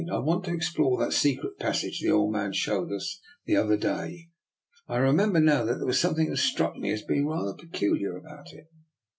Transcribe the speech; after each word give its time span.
I 0.11 0.17
want 0.17 0.45
to 0.45 0.51
ex 0.51 0.73
plore 0.73 0.97
that 0.99 1.13
secret 1.13 1.59
passage 1.59 1.99
the 2.01 2.09
old 2.09 2.31
man 2.31 2.53
showed 2.53 2.91
us 2.91 3.19
the 3.45 3.55
other 3.55 3.77
day. 3.77 4.29
I 4.87 4.97
remember 4.97 5.39
now 5.39 5.63
that 5.63 5.75
there 5.75 5.85
was 5.85 5.99
something 5.99 6.31
that 6.31 6.37
struck 6.37 6.75
me 6.75 6.91
as 6.91 7.03
being 7.03 7.27
rather 7.27 7.53
peculiar 7.53 8.17
about 8.17 8.51
it." 8.51 8.65